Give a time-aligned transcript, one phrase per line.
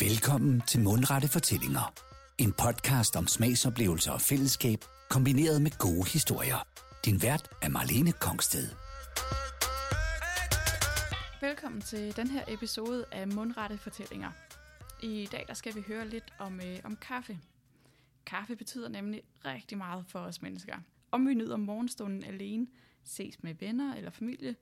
[0.00, 1.92] Velkommen til Mundrette Fortællinger.
[2.38, 4.78] En podcast om smagsoplevelser og fællesskab,
[5.10, 6.66] kombineret med gode historier.
[7.04, 8.68] Din vært er Marlene Kongsted.
[11.40, 14.30] Velkommen til den her episode af Mundrette Fortællinger.
[15.02, 17.38] I dag der skal vi høre lidt om, øh, om kaffe.
[18.26, 20.76] Kaffe betyder nemlig rigtig meget for os mennesker.
[21.10, 22.66] Om vi nyder morgenstunden alene,
[23.04, 24.56] ses med venner eller familie,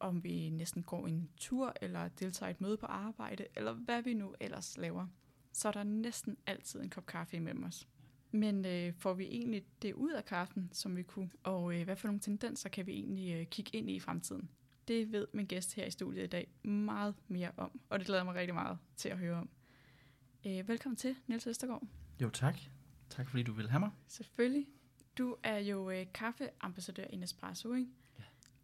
[0.00, 4.02] om vi næsten går en tur eller deltager i et møde på arbejde, eller hvad
[4.02, 5.06] vi nu ellers laver,
[5.52, 7.88] så er der næsten altid en kop kaffe imellem os.
[8.30, 11.96] Men øh, får vi egentlig det ud af kaffen, som vi kunne, og øh, hvad
[11.96, 14.50] for nogle tendenser kan vi egentlig øh, kigge ind i i fremtiden?
[14.88, 18.24] Det ved min gæst her i studiet i dag meget mere om, og det glæder
[18.24, 19.48] mig rigtig meget til at høre om.
[20.46, 21.82] Øh, velkommen til, Niels Østergaard.
[22.22, 22.58] Jo, tak.
[23.10, 23.90] Tak fordi du vil have mig.
[24.06, 24.66] Selvfølgelig.
[25.18, 27.90] Du er jo øh, kaffeambassadør i Nespresso, ikke?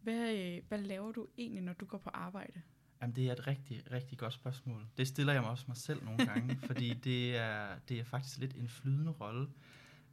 [0.03, 2.61] Hvad, øh, hvad laver du egentlig, når du går på arbejde?
[3.01, 4.87] Jamen, det er et rigtig, rigtig godt spørgsmål.
[4.97, 8.39] Det stiller jeg mig også mig selv nogle gange, fordi det er, det er faktisk
[8.39, 9.47] lidt en flydende rolle.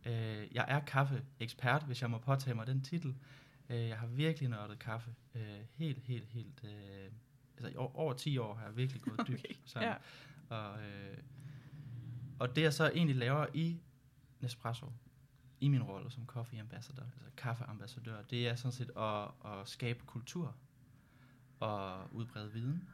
[0.07, 3.15] Øh, jeg er kaffeekspert, hvis jeg må påtage mig den titel.
[3.69, 5.15] Øh, jeg har virkelig nørdet kaffe.
[5.35, 6.65] Øh, helt, helt, helt...
[6.65, 7.11] Øh,
[7.59, 9.45] altså, over, over 10 år har jeg virkelig gået dybt.
[9.45, 9.89] Okay, sådan.
[9.89, 9.95] ja.
[10.57, 11.17] Og, øh,
[12.39, 13.81] og det jeg så egentlig laver i
[14.41, 14.87] Nespresso,
[15.61, 20.01] i min rolle som coffee ambassador, altså kaffeambassadør, det er sådan set at, at skabe
[20.07, 20.57] kultur
[21.61, 22.89] og udbrede viden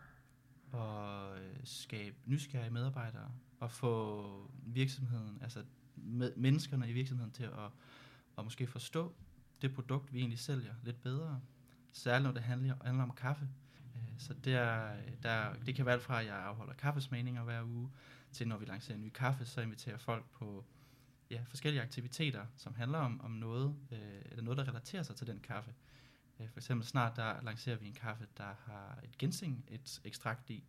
[0.73, 5.65] og øh, skabe nysgerrige medarbejdere og få virksomheden, altså
[5.97, 7.71] med, menneskerne i virksomheden til at,
[8.39, 9.15] at måske forstå
[9.63, 11.41] det produkt, vi egentlig sælger lidt bedre.
[11.93, 13.49] Særligt når det handler, handler om kaffe.
[13.95, 17.91] Øh, så der, der, det kan være alt fra, at jeg afholder kaffesmagninger hver uge,
[18.33, 20.65] til når vi lancerer ny kaffe, så inviterer folk på
[21.31, 25.27] ja, forskellige aktiviteter, som handler om, om noget, øh, eller noget, der relaterer sig til
[25.27, 25.75] den kaffe.
[26.41, 30.51] Øh, for eksempel snart der lancerer vi en kaffe, der har et ginseng, et ekstrakt
[30.51, 30.65] i.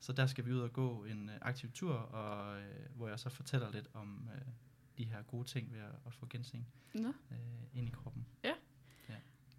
[0.00, 3.20] Så der skal vi ud og gå en øh, aktiv tur, og, øh, hvor jeg
[3.20, 4.40] så fortæller lidt om øh,
[4.98, 7.08] de her gode ting ved at, at få ginseng Nå.
[7.08, 7.38] øh,
[7.74, 8.26] ind i kroppen.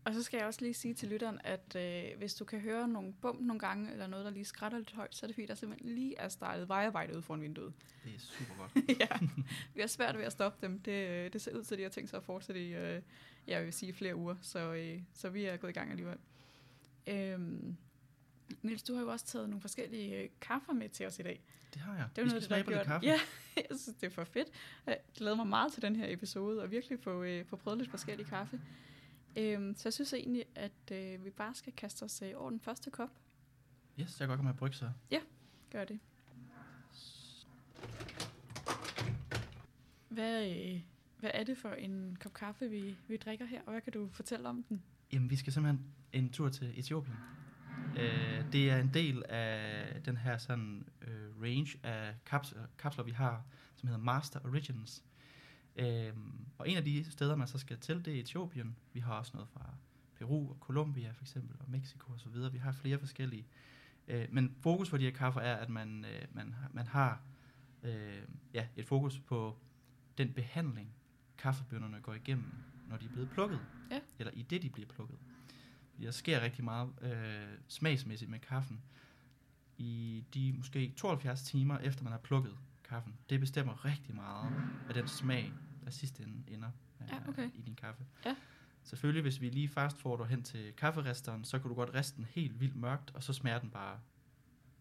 [0.08, 2.88] Og så skal jeg også lige sige til lytteren, at øh, hvis du kan høre
[2.88, 5.48] nogle bump nogle gange, eller noget, der lige skrætter lidt højt, så er det fordi,
[5.48, 7.74] der simpelthen lige er startet vejarbejde ude foran vinduet.
[8.04, 8.90] Det er super godt.
[9.02, 9.28] ja,
[9.74, 10.80] vi har svært ved at stoppe dem.
[10.80, 13.02] Det, øh, det ser ud til, at de har tænkt sig at fortsætte i, øh,
[13.48, 16.18] jeg vil sige, flere uger, så, øh, så vi er gået i gang alligevel.
[17.08, 17.78] Øhm,
[18.62, 21.42] Niels, du har jo også taget nogle forskellige øh, kaffer med til os i dag.
[21.74, 22.06] Det har jeg.
[22.16, 23.06] Det er Vi noget, skal det, smage på.
[23.06, 23.20] Ja,
[23.56, 24.48] jeg synes, det er for fedt.
[24.86, 27.90] Jeg glæder mig meget til den her episode, og virkelig få, øh, få prøvet lidt
[27.90, 28.60] forskellig kaffe.
[29.38, 32.60] Øhm, så jeg synes egentlig, at øh, vi bare skal kaste os øh, over den
[32.60, 33.10] første kop.
[34.00, 34.92] Yes, jeg kan godt komme med så.
[35.72, 36.00] Gør det.
[40.10, 40.82] Hvad, øh,
[41.20, 44.10] hvad er det for en kop kaffe, vi, vi drikker her, og hvad kan du
[44.14, 44.84] fortælle om den?
[45.14, 47.18] Jamen, vi skal simpelthen en tur til Etiopien.
[47.98, 53.12] Øh, det er en del af den her sådan øh, range af kapsler, kapsler, vi
[53.12, 53.44] har,
[53.76, 55.04] som hedder Master Origins.
[55.04, 55.17] Øh,
[56.58, 58.76] og en af de steder, man så skal til, det er Etiopien.
[58.94, 59.74] Vi har også noget fra
[60.16, 62.52] Peru og Colombia for eksempel, og Mexico og så videre.
[62.52, 63.46] Vi har flere forskellige.
[64.08, 67.22] Øh, men fokus for de her kaffer er, at man, øh, man, man har
[67.84, 68.22] øh,
[68.54, 69.58] ja, et fokus på
[70.18, 70.94] den behandling,
[71.38, 72.54] kaffebønderne går igennem,
[72.90, 73.60] når de er blevet plukket.
[73.92, 74.00] Ja.
[74.20, 75.18] Eller i det, de bliver plukket.
[76.02, 78.82] Der sker rigtig meget øh, smagsmæssigt med kaffen
[79.78, 83.14] i de måske 72 timer efter man har plukket kaffen.
[83.30, 84.54] Det bestemmer rigtig meget
[84.88, 85.54] af den smag,
[85.88, 86.70] der sidst ende ender
[87.02, 87.50] øh, Ja, okay.
[87.54, 88.06] i din kaffe.
[88.26, 88.36] Ja.
[88.84, 92.18] Selvfølgelig, hvis vi lige fast får dig hen til kafferesteren, så kan du godt riste
[92.18, 94.00] den helt vildt mørkt, og så smager den bare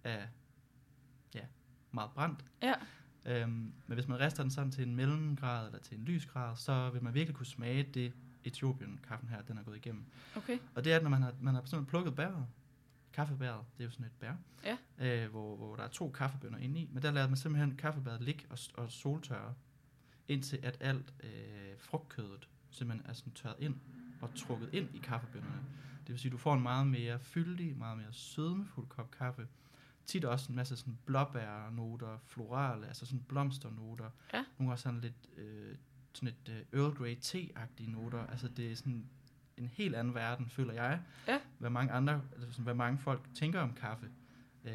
[0.05, 0.29] af
[1.35, 1.41] ja,
[1.93, 2.45] meget brændt.
[2.63, 2.75] Ja,
[3.29, 3.51] Øhm,
[3.87, 7.03] men hvis man rister den sådan til en mellemgrad eller til en lysgrad, så vil
[7.03, 8.13] man virkelig kunne smage det
[8.45, 10.05] Etiopien-kaffen her, den er gået igennem.
[10.37, 10.59] okay.
[10.75, 12.47] Og det er, at når man har, man har simpelthen plukket bæret,
[13.13, 14.33] kaffebæret, det er jo sådan et bær,
[14.65, 14.77] Ja.
[14.99, 18.23] øh, hvor, hvor der er to kaffebønner inde i, men der lader man simpelthen kaffebæret
[18.23, 19.55] ligge og, og soltørre,
[20.29, 23.75] indtil at alt øh, frugtkødet simpelthen er sådan tørret ind
[24.21, 25.63] og trukket ind i kaffebønnerne.
[26.07, 29.47] Det vil sige, at du får en meget mere fyldig, meget mere sødmefuld kop kaffe.
[30.07, 34.11] Tit også en masse sådan blåbærnoter, florale, altså sådan blomsternoter.
[34.33, 34.45] Ja.
[34.59, 35.77] Nogle gange sådan lidt øh,
[36.13, 38.27] sådan et øh, Earl Grey te-agtige noter.
[38.27, 39.07] Altså det er sådan
[39.57, 41.01] en helt anden verden, føler jeg.
[41.29, 41.41] Ja.
[41.59, 44.11] Hvad mange andre, altså sådan, hvad mange folk tænker om kaffe.
[44.65, 44.73] Øh,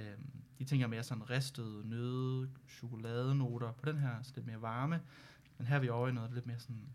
[0.59, 5.01] de tænker mere sådan ristede, nøde, chokoladenoter på den her, så lidt mere varme.
[5.61, 6.89] Men her er vi over i noget lidt mere sådan,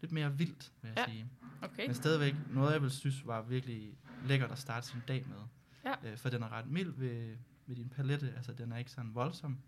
[0.00, 1.12] lidt mere vildt, vil jeg Ja.
[1.12, 1.30] sige.
[1.62, 1.86] Okay.
[1.86, 5.36] Men stadigvæk noget, jeg vil synes var virkelig lækkert at starte sin dag med.
[5.84, 6.10] Ja.
[6.10, 7.36] Øh, for den er ret mild ved,
[7.66, 9.58] ved din palette, altså den er ikke sådan voldsom.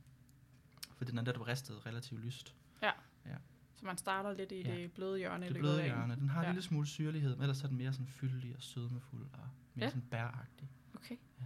[0.97, 2.55] For den er netop ristet relativt lyst.
[2.83, 2.91] Ja.
[3.27, 3.37] Ja.
[3.77, 4.75] Så man starter lidt i Ja.
[4.77, 5.47] det bløde hjørne.
[5.49, 6.17] Det bløde hjørne.
[6.17, 6.49] Den har Ja.
[6.49, 9.85] en lille smule syrlighed, men ellers er den mere sådan fyldig og sødmefuld og mere
[9.85, 9.89] Ja.
[9.91, 10.71] sådan bæragtig.
[10.95, 11.17] Okay.
[11.41, 11.45] Ja.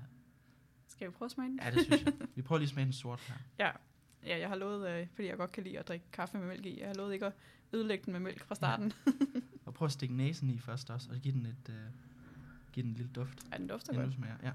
[0.86, 1.60] Skal Skal vi prøve at smage den?
[1.62, 2.12] Ja, det synes jeg.
[2.36, 3.34] Vi prøver lige at smage den sort her.
[3.58, 3.70] Ja.
[4.26, 6.66] Ja, jeg har lovet, øh, fordi jeg godt kan lide at drikke kaffe med mælk
[6.66, 6.80] i.
[6.80, 7.32] Jeg har lovet ikke at
[7.72, 8.92] ødelægge den med mælk fra starten.
[9.64, 11.74] Og prøv at stikke næsen i først også, og give den et, øh,
[12.72, 14.14] give den en lille duft, Ja, den dufter inden godt.
[14.16, 14.36] smager.
[14.42, 14.50] Ja.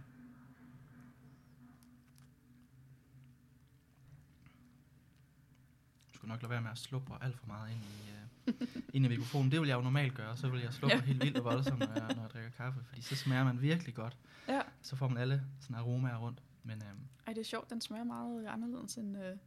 [6.08, 8.12] Du skal nok lade være med at slubre alt for meget ind i,
[8.50, 9.52] øh, ind i mikrofonen.
[9.52, 11.00] Det vil jeg jo normalt gøre, så vil jeg slubre Ja.
[11.00, 11.06] ja.
[11.06, 13.96] helt vildt og voldsomt, når jeg, når jeg drikker kaffe, fordi så smager man virkelig
[13.96, 14.18] godt.
[14.48, 14.62] Ja.
[14.82, 16.42] Så får man alle sådan aromaer rundt.
[16.64, 17.70] Men øhm, Ej, det er sjovt.
[17.70, 19.38] Den smager meget anderledes end, øh,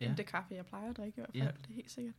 [0.00, 0.08] Ja.
[0.08, 1.42] end det kaffe, jeg plejer at drikke i hvert fald.
[1.42, 1.50] Ja.
[1.62, 2.14] Det er helt sikkert.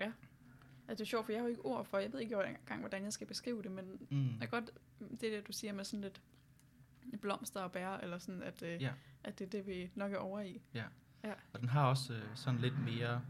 [0.00, 0.12] ja,
[0.88, 2.80] Altså, det er sjovt, for jeg har jo ikke ord for, jeg ved ikke engang,
[2.80, 4.70] hvordan jeg skal beskrive det, men mm, jeg godt,
[5.20, 6.22] det er det, du siger med sådan lidt
[7.20, 8.92] blomster og bær, eller sådan, at, øh, Ja.
[9.24, 10.60] at det er det, vi nok er over i.
[11.52, 13.22] Og den har også øh, sådan lidt mere,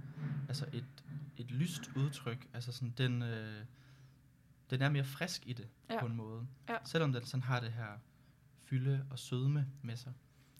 [0.48, 1.04] altså et,
[1.38, 2.48] et lyst udtryk.
[2.54, 3.64] Altså sådan, den, øh,
[4.72, 5.94] den er mere frisk i det Ja.
[5.94, 6.00] ja.
[6.00, 6.46] på en måde.
[6.68, 6.76] Ja.
[6.84, 7.98] Selvom den sådan har det her
[8.58, 10.12] fylde og sødme med sig.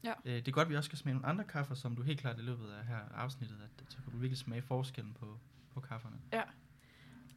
[0.04, 0.12] Ja.
[0.24, 2.20] Øh, det er godt, at vi også skal smage nogle andre kaffer, som du helt
[2.20, 5.38] klart i løbet af her afsnittet, at så kan du virkelig smage forskellen på,
[5.74, 6.16] på kafferne.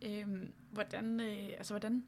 [0.02, 2.04] Øhm, hvordan, øh, altså, hvordan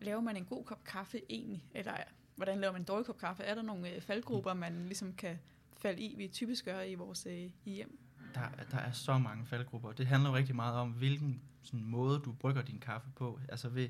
[0.00, 1.64] laver man en god kop kaffe egentlig?
[1.74, 1.92] Eller
[2.36, 3.42] hvordan laver man en dårlig kop kaffe?
[3.42, 5.38] Er der nogle øh, faldgrupper, man ligesom kan
[5.76, 7.98] falde i, vi typisk gør i vores øh, hjem?
[8.34, 9.92] Der, er- der er så mange faldgrupper.
[9.92, 13.40] Det handler jo rigtig meget om, hvilken sådan, måde du brygger din kaffe på.
[13.48, 13.88] Altså ved,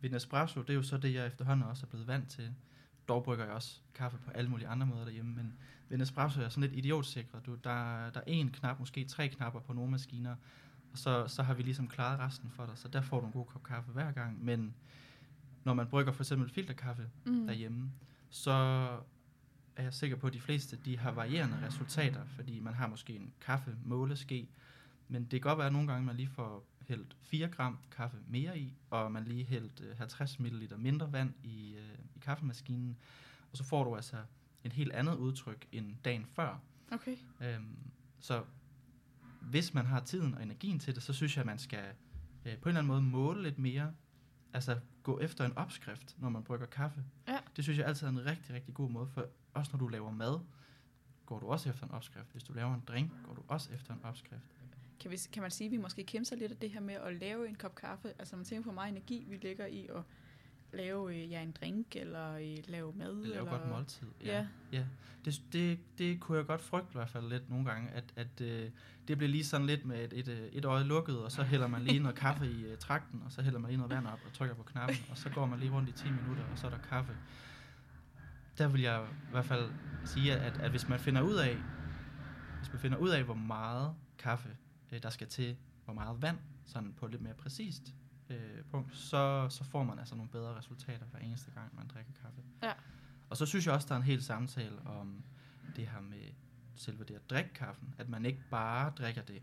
[0.00, 2.54] ved Nespresso, det er jo så det, jeg efterhånden også er blevet vant til.
[3.08, 5.54] Dog brygger jeg også kaffe på alle mulige andre måder derhjemme, men
[5.88, 7.46] ved Nespresso er jeg sådan lidt idiotsikret.
[7.46, 10.36] Du, der, der er en knap, måske tre knapper på nogle maskiner,
[10.92, 13.32] og så, så har vi ligesom klaret resten for dig, så der får du en
[13.32, 14.44] god kop kaffe hver gang.
[14.44, 14.74] Men
[15.64, 17.46] når man brygger for eksempel filterkaffe Mm.
[17.46, 17.90] derhjemme,
[18.30, 18.88] så
[19.76, 23.16] er jeg sikker på, at de fleste de har varierende resultater, fordi man har måske
[23.16, 24.48] en kaffemåleske,
[25.08, 28.16] men det kan godt være, at nogle gange man lige får hældt 4 gram kaffe
[28.28, 32.96] mere i, og man lige hældt øh, 50 ml mindre vand i, øh, i kaffemaskinen,
[33.50, 34.16] og så får du altså
[34.64, 36.60] et helt andet udtryk end dagen før.
[36.92, 37.16] Okay.
[37.40, 37.76] Øhm,
[38.20, 38.44] så
[39.40, 41.84] hvis man har tiden og energien til det, så synes jeg, at man skal
[42.44, 43.92] øh, på en eller anden måde måle lidt mere.
[44.52, 47.04] Altså gå efter en opskrift, når man brygger kaffe.
[47.28, 47.38] Ja.
[47.56, 50.10] Det synes jeg altid er en rigtig, rigtig god måde, for også når du laver
[50.10, 50.40] mad,
[51.26, 52.32] går du også efter en opskrift.
[52.32, 54.44] Hvis du laver en drink, går du også efter en opskrift.
[55.00, 57.14] Kan, vi, kan man sige, at vi måske kæmper lidt af det her med at
[57.14, 58.12] lave en kop kaffe?
[58.18, 60.02] Altså man tænker på, meget energi vi lægger i at
[60.72, 63.16] lave øh, ja, en drink, eller øh, lave mad.
[63.16, 63.58] Det laver eller...
[63.58, 64.06] godt måltid.
[64.24, 64.46] Ja.
[64.72, 64.84] ja.
[65.24, 68.40] Det, det, det kunne jeg godt frygte i hvert fald lidt nogle gange, at, at
[68.40, 68.70] øh,
[69.08, 71.66] det bliver lige sådan lidt med et, et, øh, et øje lukket, og så hælder
[71.66, 74.20] man lige noget kaffe i øh, trakten, og så hælder man lige noget vand op
[74.26, 76.66] og trykker på knappen, og så går man lige rundt i 10 minutter, og så
[76.66, 77.16] er der kaffe.
[78.58, 79.72] Der vil jeg i hvert fald
[80.04, 81.56] sige, at, at hvis man finder ud af,
[82.58, 84.56] hvis man finder ud af, hvor meget kaffe
[84.92, 87.94] øh, der skal til, hvor meget vand, sådan på et lidt mere præcist
[88.30, 92.12] øh, punkt, så, så får man altså nogle bedre resultater hver eneste gang, man drikker
[92.22, 92.40] kaffe.
[92.62, 92.72] Ja.
[93.30, 95.24] Og så synes jeg også, der er en hel samtale om
[95.76, 96.32] det her med
[96.74, 97.94] selve det at drikke kaffen.
[97.98, 99.42] At man ikke bare drikker det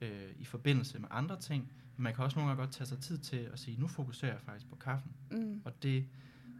[0.00, 2.98] øh, i forbindelse med andre ting, men man kan også nogle gange godt tage sig
[2.98, 5.12] tid til at sige, nu fokuserer jeg faktisk på kaffen.
[5.30, 5.62] Mm.
[5.64, 6.08] Og det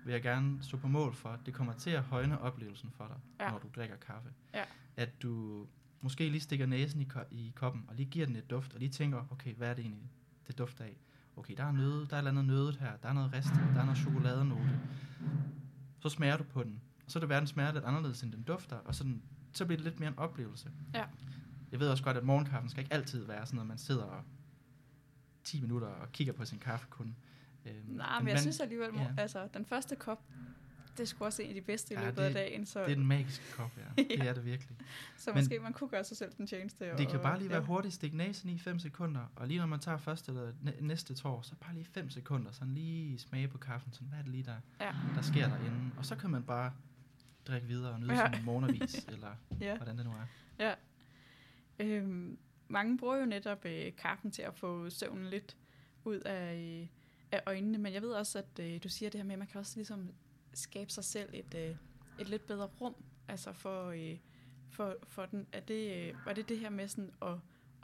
[0.06, 1.38] vil jeg gerne stå på mål for.
[1.46, 3.44] Det kommer til at højne oplevelsen for dig, Ja.
[3.44, 3.50] ja.
[3.50, 4.28] når du drikker kaffe.
[4.54, 4.64] Ja.
[4.96, 5.66] At du
[6.00, 8.78] måske lige stikker næsen i, ko- i koppen, og lige giver den et duft, og
[8.80, 10.10] lige tænker, okay, hvad er det egentlig,
[10.46, 10.96] det dufter af?
[11.36, 13.48] Okay, der er nøde, der er et eller andet nødet her, der er noget rest,
[13.74, 14.80] der er noget chokoladenote.
[16.00, 18.42] Så smager du på den, og så er det verden smager lidt anderledes, end den
[18.42, 20.70] dufter, og sådan, så bliver det lidt mere en oplevelse.
[20.94, 21.04] Ja.
[21.72, 24.22] Jeg ved også godt, at morgenkaffen skal ikke altid være sådan noget, man sidder og
[25.44, 27.16] 10 minutter og kigger på sin kaffe kun.
[27.66, 29.02] Øhm, Nej, men jeg man- synes alligevel, ja.
[29.02, 29.08] ja.
[29.18, 30.22] altså den første kop,
[30.98, 32.90] det sgu også en af de bedste i Ja, løbet af det- dagen, så, Det
[32.90, 34.02] er den magiske kop, ja.
[34.02, 34.24] Det Ja.
[34.24, 34.76] er det virkelig.
[35.16, 36.84] så men- måske man kunne gøre sig selv den tjeneste.
[36.98, 37.64] Det kan og- bare lige være ja.
[37.64, 41.14] hurtigt, stik næsen i 5 sekunder, og lige når man tager første eller næ- næste
[41.14, 44.32] tår, så bare lige 5 sekunder, sådan lige smage på kaffen, sådan hvad er det
[44.32, 44.92] lige, der, Ja.
[45.14, 46.72] der sker derinde, og så kan man bare
[47.46, 48.20] drikke videre og nyde Ja.
[48.30, 48.36] ja.
[48.36, 49.30] sin morgenavis, eller
[49.60, 49.76] Ja.
[49.76, 50.74] hvordan det nu er.
[51.78, 55.56] Øhm, mange bruger jo netop øh, kaffen til at få søvnen lidt
[56.04, 56.86] ud af, øh,
[57.36, 59.48] af øjnene, men jeg ved også, at øh, du siger det her med, at man
[59.48, 60.10] kan også ligesom
[60.54, 61.76] skabe sig selv et, øh,
[62.18, 62.94] et lidt bedre rum,
[63.28, 64.16] altså for, øh,
[64.70, 65.46] for, for den.
[65.52, 67.34] Er det, øh, var det det her med sådan at,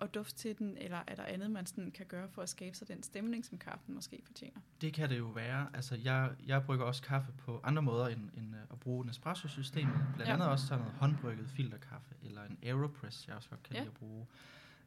[0.02, 2.76] at dufte til den, eller er der andet, man sådan kan gøre for at skabe
[2.76, 4.60] sig den stemning, som kaffen måske fortjener?
[4.80, 5.68] Det kan det jo være.
[5.74, 9.94] Altså, jeg, jeg brygger også kaffe på andre måder end, end øh, at bruge Nespresso-systemet.
[9.94, 10.24] Blandt Ja.
[10.26, 10.32] ja.
[10.32, 13.80] andet også sådan noget håndbrygget filterkaffe, eller en Aeropress, jeg også godt kan Ja.
[13.80, 14.26] lide at bruge.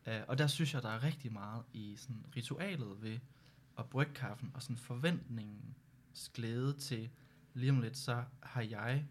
[0.07, 3.19] Uh, og der synes jeg, der er rigtig meget i sådan ritualet ved
[3.79, 7.09] at brygge kaffen, og sådan forventningens glæde til,
[7.53, 9.05] lige om lidt, så har jeg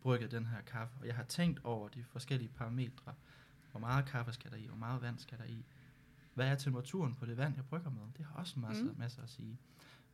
[0.00, 3.14] brygget den her kaffe, og jeg har tænkt over de forskellige parametre.
[3.70, 5.64] Hvor meget kaffe skal der i, hvor meget vand skal der i,
[6.34, 8.00] hvad er temperaturen på det vand, jeg brygger med?
[8.16, 8.94] Det har også masser, Mm.
[8.98, 9.58] masser at sige.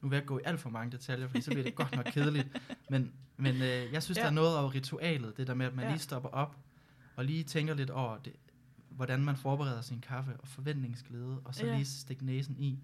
[0.00, 2.04] Nu vil jeg gå i alt for mange detaljer, fordi så bliver det godt nok
[2.04, 2.60] kedeligt.
[2.90, 4.22] Men, men øh, jeg synes, Ja.
[4.22, 5.90] der er noget over ritualet, det der med, at man Ja.
[5.90, 6.56] lige stopper op,
[7.16, 8.32] og lige tænker lidt over, det,
[8.88, 11.72] hvordan man forbereder sin kaffe, og forventningsglæde, og så ja.
[11.74, 12.78] lige stikke næsen i,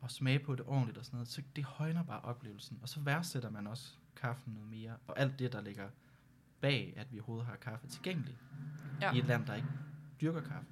[0.00, 1.28] og smage på det ordentligt og sådan noget.
[1.28, 2.78] Så det højner bare oplevelsen.
[2.82, 5.88] Og så værdsætter man også kaffen noget mere, og alt det, der ligger
[6.60, 8.38] bag, at vi overhovedet har kaffe tilgængelig
[9.00, 9.12] Ja.
[9.12, 9.68] i et land, der ikke
[10.20, 10.66] dyrker kaffe.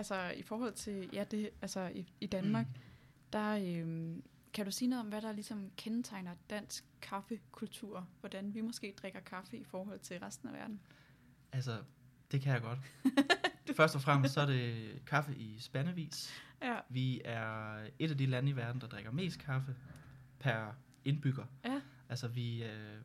[0.00, 2.80] Altså i forhold til, ja, det, altså i, i Danmark, mm.
[3.32, 4.22] der øhm,
[4.52, 8.08] kan du sige noget om, hvad der ligesom kendetegner dansk kaffekultur?
[8.20, 10.80] Hvordan vi måske drikker kaffe i forhold til resten af verden?
[11.52, 11.82] Altså,
[12.32, 12.78] det kan jeg godt.
[13.76, 16.30] Først og fremmest så er det kaffe i spandevis.
[16.62, 19.76] Ja, Vi er et af de lande i verden, der drikker mest kaffe
[20.38, 20.74] per
[21.04, 21.44] indbygger.
[21.64, 21.80] Ja.
[22.08, 23.00] Altså, vi, øh,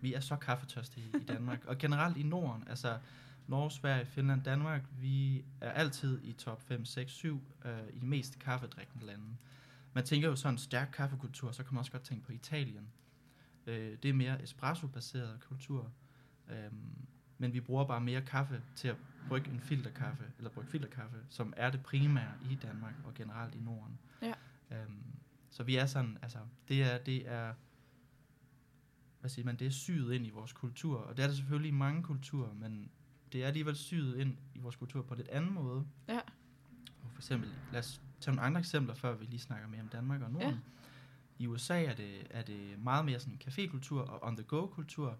[0.00, 1.64] vi er så kaffetørstige i Danmark.
[1.64, 2.98] og generelt i Norden, altså
[3.46, 8.06] Norge, Sverige, Finland, Danmark, vi er altid i top 5, 6, 7 øh, i de
[8.06, 9.24] mest kaffedrikkende lande.
[9.92, 12.88] Man tænker jo sådan en stærk kaffekultur, så kan man også godt tænke på Italien.
[13.66, 15.92] Øh, det er mere espresso-baseret kultur.
[16.48, 17.06] Øhm,
[17.42, 18.96] men vi bruger bare mere kaffe til at
[19.28, 23.58] brygge en filterkaffe, eller brygge filterkaffe, som er det primære i Danmark og generelt i
[23.58, 23.98] Norden.
[24.22, 24.32] Ja.
[24.70, 25.02] Øhm,
[25.50, 27.54] så vi er sådan, altså, det er, det er,
[29.20, 31.68] hvad siger man, det er syet ind i vores kultur, og det er det selvfølgelig
[31.68, 32.90] i mange kulturer, men
[33.32, 35.86] det er alligevel syet ind i vores kultur på en lidt anden måde.
[36.08, 36.18] Ja.
[37.02, 39.88] Og for eksempel, lad os tage nogle andre eksempler, før vi lige snakker mere om
[39.88, 40.48] Danmark og Norden.
[40.48, 40.58] Ja.
[41.38, 45.18] I USA er det, er det meget mere sådan cafékultur og on-the-go-kultur.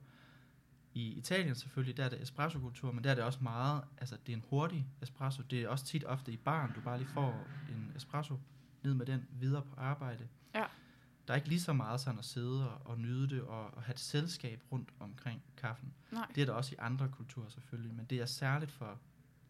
[0.94, 4.32] I Italien selvfølgelig, der er det espresso-kultur, men der er det også meget, altså det
[4.32, 5.42] er en hurtig espresso.
[5.42, 8.38] Det er også tit ofte i baren, du bare lige får en espresso,
[8.82, 10.28] ned med den, videre på arbejde.
[10.54, 10.64] Ja.
[11.28, 13.82] Der er ikke lige så meget sådan at sidde og, og nyde det og, og
[13.82, 15.92] have et selskab rundt omkring kaffen.
[16.10, 16.26] nej.
[16.34, 18.98] Det er der også i andre kulturer selvfølgelig, men det er særligt for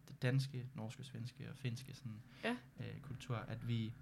[0.07, 2.55] det danske, norske, svenske og finske sådan, Ja.
[2.79, 3.93] øh, kultur, at vi,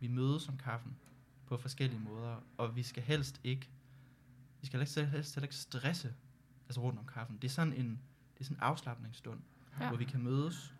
[0.00, 0.96] vi mødes om kaffen
[1.46, 3.68] på forskellige måder, og vi skal helst ikke,
[4.60, 6.14] vi skal helst, helst heller ikke stresse
[6.68, 7.36] altså rundt om kaffen.
[7.36, 8.00] Det er sådan en,
[8.34, 9.40] det er sådan en afslappningsstund,
[9.80, 9.88] Ja.
[9.88, 10.74] hvor vi kan mødes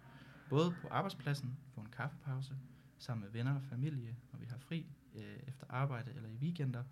[0.48, 2.56] både på arbejdspladsen, få en kaffepause,
[2.98, 6.84] sammen med venner og familie, når vi har fri øh, efter arbejde eller i weekender.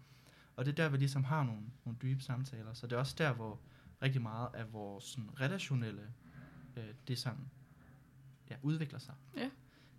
[0.57, 2.73] Og det er der, vi ligesom har nogle, nogle dybe samtaler.
[2.73, 3.61] Så det er også der, hvor
[4.03, 6.13] rigtig meget af vores sådan, relationelle,
[6.77, 7.51] øh, det sådan,
[8.51, 9.15] ja, udvikler sig.
[9.37, 9.51] Ja.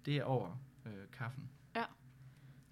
[0.05, 1.49] Det er over øh, kaffen.
[1.75, 1.83] Ja.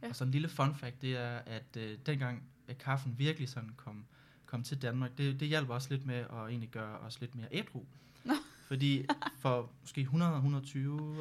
[0.02, 0.10] Ja.
[0.10, 3.70] Og så en lille fun fact, det er, at øh, dengang at kaffen virkelig sådan
[3.78, 4.06] kom,
[4.46, 7.48] kom til Danmark, det, det hjalp også lidt med at egentlig gøre os lidt mere
[7.52, 7.84] ædru.
[8.24, 8.34] Nå.
[8.68, 9.06] Fordi
[9.42, 10.18] for måske 100-120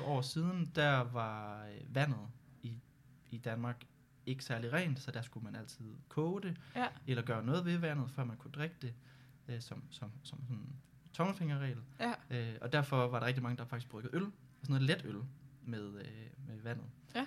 [0.05, 2.19] år siden, der var øh, vandet
[2.63, 2.79] i,
[3.31, 3.85] i Danmark
[4.27, 6.87] ikke særlig rent, så der skulle man altid koge det, Ja.
[7.07, 8.95] eller gøre noget ved vandet, før man kunne drikke det,
[9.49, 10.77] øh, som, som, som sådan en
[11.13, 11.79] tommelfingerregel.
[12.01, 12.13] Ja.
[12.31, 14.33] Øh, og derfor var der rigtig mange, der faktisk bryggede øl, sådan
[14.69, 15.17] noget let øl
[15.63, 16.87] med, øh, med vandet.
[17.15, 17.27] Ja.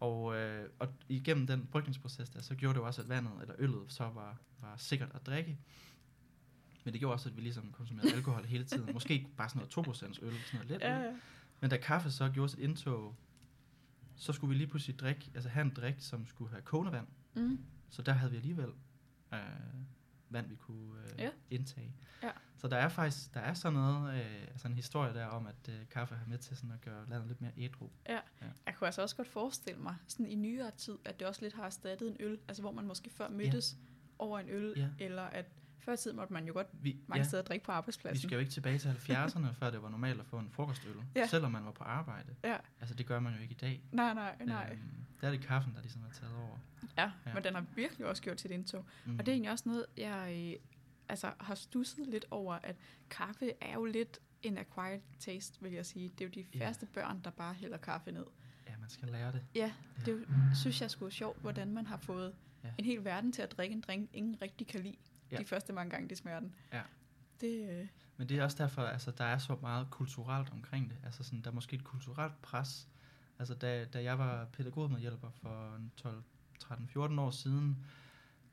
[0.00, 3.54] Og, øh, og igennem den brygningsproces der, så gjorde det jo også, at vandet eller
[3.58, 5.58] øllet så var, var sikkert at drikke.
[6.84, 8.92] Men det gjorde også, at vi ligesom konsumerede alkohol hele tiden.
[8.92, 10.80] Måske ikke bare sådan noget 2% øl, sådan noget let.
[10.80, 11.12] Ja, ja.
[11.60, 13.16] Men da kaffe så gjorde sit indtog,
[14.16, 17.06] så skulle vi lige pludselig drikke, altså have en drik, som skulle have kogende vand.
[17.34, 17.58] Mm.
[17.90, 18.70] Så der havde vi alligevel
[19.34, 19.40] øh,
[20.30, 21.30] vand, vi kunne øh, Ja.
[21.50, 21.92] indtage.
[22.22, 22.30] Ja.
[22.56, 25.68] Så der er faktisk der er sådan noget, øh, altså en historie der om, at
[25.68, 27.88] øh, kaffe har med til sådan at gøre landet lidt mere ædru.
[28.08, 28.22] Jeg
[28.74, 31.64] kunne altså også godt forestille mig, sådan i nyere tid, at det også lidt har
[31.64, 33.76] erstattet en øl, altså hvor man måske før mødtes
[34.18, 34.88] over en øl, Ja.
[34.98, 35.46] eller at
[35.78, 38.28] før i tiden måtte man jo godt Vi, mange ja, steder drikke på vi arbejdspladsen.
[38.28, 41.20] skal jo ikke tilbage til 70'erne, før det var normalt at få en frokostøl, Ja.
[41.20, 41.26] ja.
[41.26, 42.34] selvom man var på arbejde.
[42.44, 42.56] Ja.
[42.80, 43.82] Altså det gør man jo ikke i dag.
[43.92, 44.68] Nej, nej, nej.
[44.72, 46.58] Øhm, der er det kaffen, der ligesom er taget over.
[46.98, 47.34] Ja, ja.
[47.34, 48.84] men den har virkelig også gjort sit indtog.
[49.06, 49.18] Mm.
[49.18, 50.60] Og det er egentlig også noget, jeg øh,
[51.08, 52.76] altså, har stusset lidt over, at
[53.10, 56.08] kaffe er jo lidt en acquired taste, vil jeg sige.
[56.08, 56.64] Det er jo de Ja.
[56.64, 58.24] færreste børn, der bare hælder kaffe ned.
[58.68, 59.42] Ja, man skal lære det.
[59.54, 59.72] Ja, Ja.
[60.04, 62.34] det er jo, synes jeg skulle sjovt, hvordan man har fået
[62.64, 62.68] Ja.
[62.78, 64.96] en hel verden til at drikke en drink, ingen rigtig kan lide
[65.30, 65.36] Ja.
[65.36, 66.54] de første mange gange, de smager den.
[66.72, 66.82] Ja.
[67.40, 70.96] Det, øh, Men det er også derfor, altså, der er så meget kulturelt omkring det.
[71.04, 72.88] Altså, sådan, der er måske et kulturelt pres.
[73.38, 76.22] Altså, da, da jeg var pædagogmedhjælper for en 12,
[76.58, 77.76] 13, 14 år siden,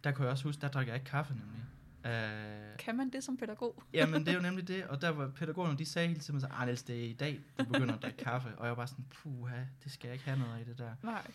[0.03, 1.61] der kunne jeg også huske, der drak jeg ikke kaffe nemlig.
[2.05, 3.83] Uh, kan man det som pædagog?
[3.93, 4.87] jamen, det er jo nemlig det.
[4.87, 7.39] Og der var pædagogerne, de sagde hele tiden, så, ah, Niels, det er i dag,
[7.59, 8.49] du begynder at drikke kaffe.
[8.57, 10.95] Og jeg var bare sådan, puha, det skal jeg ikke have noget af det der.
[11.03, 11.31] Nej.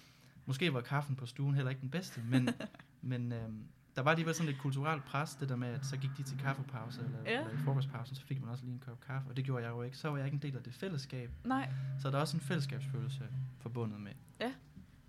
[0.46, 2.48] Måske var kaffen på stuen heller ikke den bedste, men,
[3.00, 3.64] men øhm,
[4.00, 6.38] der var alligevel sådan lidt kulturelt pres, det der med, at så gik de til
[6.38, 7.30] kaffepause, eller, Ja.
[7.32, 7.40] ja.
[7.40, 9.70] eller i frokostpausen, så fik man også lige en kop kaffe, og det gjorde jeg
[9.70, 9.96] jo ikke.
[9.96, 12.40] Så var jeg ikke en del af det fællesskab, Nej, så er der også en
[12.40, 13.28] fællesskabsfølelse
[13.58, 14.12] forbundet med.
[14.40, 14.54] det,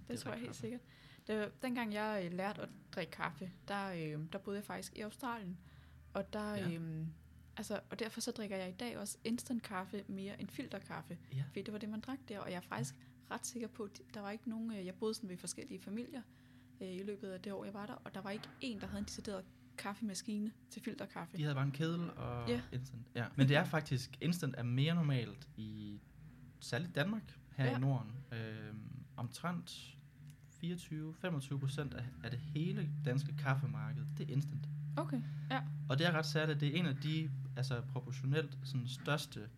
[0.08, 0.62] Det tror jeg helt kaffe.
[0.62, 0.82] sikkert.
[1.28, 5.02] Det, dengang jeg øh, lærte at drikke kaffe, der, øh, der boede jeg faktisk i
[5.02, 5.58] Australien.
[6.14, 6.70] Og der, Ja.
[6.72, 7.08] øh,
[7.58, 11.18] Altså, og derfor så drikker jeg i dag også instant kaffe mere end filterkaffe.
[11.34, 11.44] Ja.
[11.48, 12.96] Fordi det var det, man drak der, og jeg er faktisk
[13.32, 16.22] ret sikker på, at der var ikke nogen, øh, jeg boede sådan ved forskellige familier
[16.82, 18.88] øh, i løbet af det år, jeg var der, og der var ikke en, der
[18.88, 19.44] havde en decideret
[19.78, 21.38] kaffemaskine til filterkaffe.
[21.38, 22.62] De havde bare en kedel og Ja.
[22.72, 23.08] instant.
[23.16, 23.26] Ja.
[23.36, 26.00] Men det er faktisk, instant er mere normalt i
[26.60, 27.78] særligt Danmark, her Ja.
[27.78, 28.12] i Norden.
[28.34, 29.98] Øhm, omtrent
[30.64, 34.68] 24-25 procent af, af det hele danske kaffemarked, det er instant.
[34.98, 35.22] Okay,
[35.52, 35.62] ja.
[35.90, 39.50] Og det er ret særligt, det er en af de altså, proportionelt sådan, største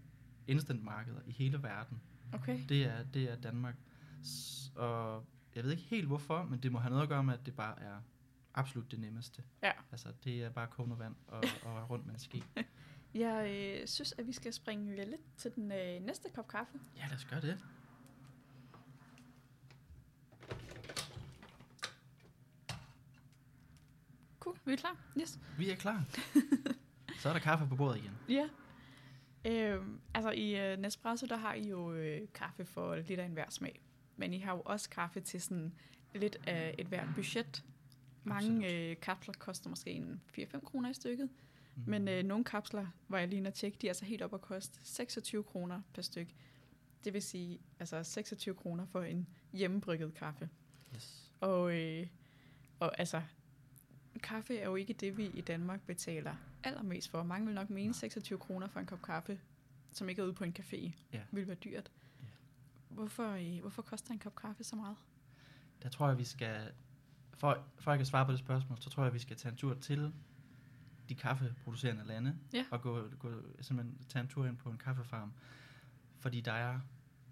[0.48, 2.02] instant-markeder i hele verden.
[2.34, 2.60] Okay.
[2.70, 3.76] Det er, det er Danmark.
[4.24, 5.26] S- og
[5.56, 7.56] jeg ved ikke helt hvorfor, men det må have noget at gøre med, at det
[7.56, 8.02] bare er
[8.54, 9.44] absolut det nemmeste.
[9.64, 9.72] Ja.
[9.92, 12.44] Altså, det er bare kogende vand og, og rundt med en ske.
[13.14, 16.80] Jeg øh, synes, at vi skal springe lidt til den øh, næste kop kaffe.
[16.98, 17.60] Ja, lad os gøre det.
[24.40, 24.98] Cool, vi er klar.
[25.22, 25.40] Yes.
[25.58, 26.04] Vi er klar.
[27.22, 28.18] Så er der kaffe på bordet igen.
[28.30, 28.50] Ja.
[29.46, 33.50] Øhm, altså i øh, Nespresso, der har I jo øh, kaffe for lidt af enhver
[33.50, 33.82] smag.
[34.24, 35.74] Men I har jo også kaffe til sådan
[36.16, 37.64] lidt af et hvert budget.
[38.24, 41.30] Mange øh, kapsler koster måske en 4-5 kroner i stykket.
[41.76, 41.84] Mm.
[41.88, 44.34] Men øh, nogle kapsler, hvor jeg lige inde og tjekke, de er altså helt op
[44.34, 46.36] at koste 26 kroner per styk.
[47.04, 50.50] Det vil sige altså 26 kroner for en hjemmebrygget kaffe.
[50.96, 51.32] Yes.
[51.40, 52.08] Og, øh,
[52.80, 53.22] og altså,
[54.24, 57.24] kaffe er jo ikke det, vi i Danmark betaler allermest for.
[57.24, 59.40] Mange vil nok mene 26 kroner for en kop kaffe,
[59.92, 61.20] som ikke er ude på en café, Ja.
[61.32, 61.92] vil være dyrt.
[62.94, 64.98] Hvorfor, øh, hvorfor koster en kop kaffe så meget?
[65.84, 66.72] Der tror jeg, vi skal...
[67.34, 69.52] For, for at jeg kan svare på det spørgsmål, så tror jeg, vi skal tage
[69.52, 70.14] en tur til
[71.10, 72.38] de kaffeproducerende lande.
[72.54, 72.66] Ja.
[72.72, 73.32] Og gå, gå,
[73.62, 75.34] simpelthen tage en tur ind på en kaffefarm.
[76.20, 76.80] Fordi der er...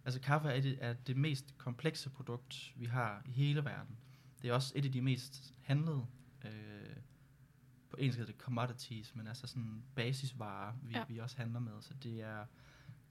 [0.06, 3.98] Altså kaffe er det, er det mest komplekse produkt, vi har i hele verden.
[4.42, 6.06] Det er også et af de mest handlede,
[6.46, 6.96] øh,
[7.90, 11.04] på engelsk hedder det commodities, men altså sådan basisvarer, vi, Ja.
[11.08, 11.82] vi også handler med.
[11.82, 12.46] Så det er,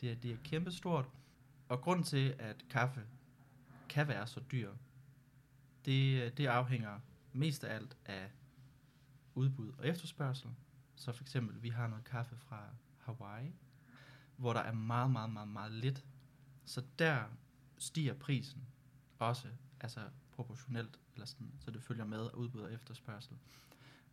[0.01, 1.09] det er, det er kæmpestort.
[1.71, 3.01] Og grunden til, at kaffe
[3.89, 4.73] kan være så dyr,
[5.85, 7.01] det, det afhænger
[7.33, 8.31] mest af alt af
[9.35, 10.51] udbud og efterspørgsel.
[10.95, 12.65] Så for eksempel, vi har noget kaffe fra
[12.99, 13.55] Hawaii,
[14.37, 16.05] hvor der er meget, meget, meget, meget lidt.
[16.65, 17.25] Så der
[17.79, 18.67] stiger prisen
[19.19, 19.49] også,
[19.81, 20.01] altså
[20.33, 23.37] proportionelt, eller sådan, så det følger med udbud og efterspørgsel.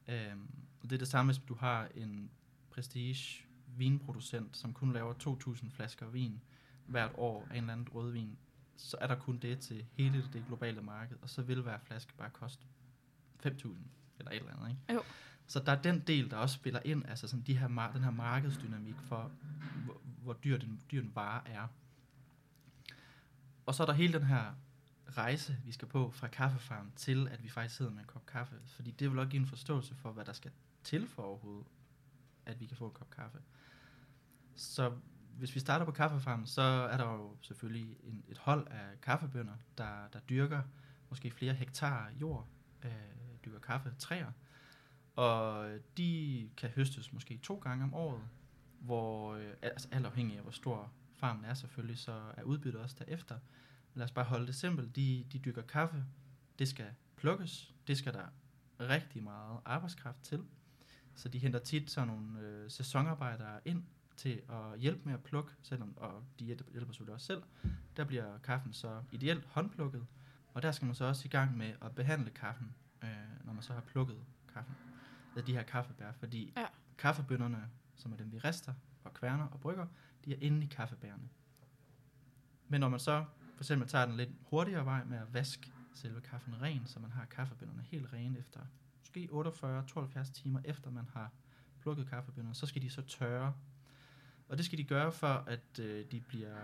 [0.08, 0.50] Øhm,
[0.82, 2.32] og det er det samme, hvis du har en
[2.70, 6.44] prestige vinproducent, som kun laver 2.000 flasker vin
[6.88, 8.38] hvert år af en eller anden rødvin,
[8.78, 12.14] så er der kun det til hele det globale marked, og så vil hver flaske
[12.18, 12.66] bare koste
[13.46, 13.68] 5.000
[14.20, 14.70] eller et eller andet.
[14.70, 14.94] Ikke?
[14.94, 15.04] Jo.
[15.48, 18.12] Så der er den del, der også spiller ind, altså sådan de her, den her
[18.12, 19.32] markedsdynamik for,
[19.86, 21.68] hvor, hvor dyr, den, dyr en vare er.
[23.66, 24.54] Og så er der hele den her
[25.10, 28.56] rejse, vi skal på fra kaffefarm til, at vi faktisk sidder med en kop kaffe.
[28.66, 30.52] Fordi det vil også give en forståelse for, hvad der skal
[30.84, 31.68] til for overhovedet,
[32.46, 33.38] at vi kan få en kop kaffe.
[34.56, 34.98] Så
[35.38, 39.54] hvis vi starter på kaffefarmen, så er der jo selvfølgelig en, et hold af kaffebønder,
[39.78, 40.62] der, der dyrker
[41.10, 42.48] måske flere hektar jord,
[42.84, 42.92] øh,
[43.46, 44.32] dyrker kaffetræer.
[45.16, 48.22] Og de kan høstes måske to gange om året,
[48.80, 52.96] hvor øh, altså alt afhængig af hvor stor farmen er selvfølgelig, så er udbyttet også
[53.00, 53.36] derefter.
[53.94, 54.96] Men lad os bare holde det simpelt.
[54.96, 56.06] De, de dyrker kaffe,
[56.60, 58.26] det skal plukkes, det skal der
[58.80, 60.44] rigtig meget arbejdskraft til.
[61.16, 63.84] Så de henter tit sådan nogle øh, sæsonarbejdere ind
[64.18, 67.44] til at hjælpe med at plukke, selvom, og de hjælper selvfølgelig også selv.
[67.98, 70.06] Der bliver kaffen så ideelt håndplukket,
[70.54, 73.10] og der skal man så også i gang med at behandle kaffen, øh,
[73.44, 74.18] når man så har plukket
[74.54, 74.76] kaffen,
[75.36, 76.66] eller de her kaffebær, fordi Ja.
[76.98, 79.88] kaffebønderne, som er dem vi rister og kværner og brygger,
[80.26, 81.30] de er inde i kaffebærene.
[82.68, 83.26] Men når man så
[83.56, 87.12] for eksempel tager den lidt hurtigere vej med at vaske selve kaffen ren, så man
[87.12, 88.60] har kaffebønderne helt rene efter
[89.00, 91.32] måske 48-72 timer efter man har
[91.82, 93.54] plukket kaffebønderne, så skal de så tørre.
[94.50, 96.56] Og det skal de gøre for, at øh, de bliver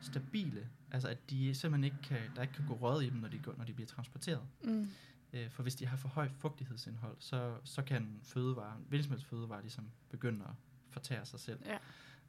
[0.00, 0.68] stabile.
[0.90, 3.38] Altså at de simpelthen ikke kan, der ikke kan gå rød i dem, når de,
[3.38, 4.46] går, når de bliver transporteret.
[4.64, 4.88] Mm.
[5.32, 9.26] Øh, for hvis de har for højt fugtighedsindhold, så, så kan fødevare, hvilken som helst
[9.26, 10.54] fødevare ligesom begynde at
[10.88, 11.60] fortære sig selv.
[11.66, 11.78] Ja.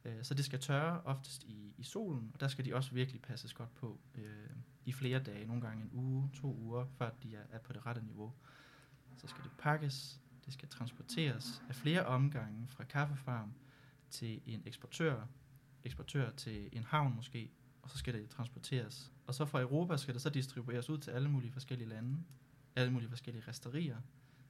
[0.04, 3.22] Øh, så det skal tørre oftest i, i solen, og der skal de også virkelig
[3.22, 4.24] passes godt på øh,
[4.84, 7.86] i flere dage, nogle gange en uge, to uger, før de er, er på det
[7.86, 8.32] rette niveau.
[9.16, 13.52] Så skal det pakkes, det skal transporteres af flere omgange fra kaffefarm
[14.12, 15.26] til en eksportør,
[15.84, 17.50] eksportør til en havn måske,
[17.82, 19.12] og så skal det transporteres.
[19.26, 22.18] Og så fra Europa skal det så distribueres ud til alle mulige forskellige lande,
[22.76, 23.96] alle mulige forskellige resterier.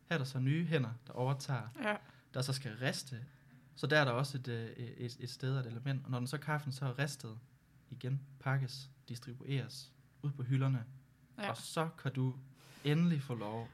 [0.08, 1.96] Her er der så nye hænder, der overtager Ja.
[2.34, 3.24] der så skal riste.
[3.74, 6.04] Så der er der også et, øh, et, et sted og et element.
[6.04, 7.38] Og når den så kaffen så er ristet,
[7.90, 10.84] igen pakkes, distribueres ud på hylderne,
[11.38, 11.50] Ja.
[11.50, 12.34] og så kan du
[12.84, 13.68] endelig få lov